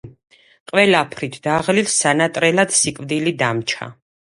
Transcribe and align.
ყველაფრით 0.71 1.37
დაღლილს 1.51 2.01
სანატრელად 2.03 2.77
სიკვდილი 2.83 3.41
დამჩა 3.47 3.97